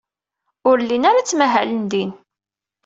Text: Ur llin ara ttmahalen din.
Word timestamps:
Ur 0.69 0.77
llin 0.83 1.07
ara 1.09 1.21
ttmahalen 1.23 1.83
din. 1.91 2.11